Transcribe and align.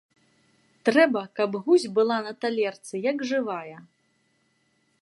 Трэба, 0.87 1.21
каб 1.39 1.57
гусь 1.67 1.85
была 1.99 2.17
на 2.29 2.33
талерцы 2.47 2.95
як 3.11 3.17
жывая. 3.35 3.77